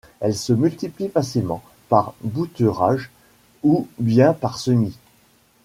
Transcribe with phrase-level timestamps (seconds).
[0.19, 3.11] Elle se multiplie facilement par bouturage
[3.61, 4.97] ou bien par semis.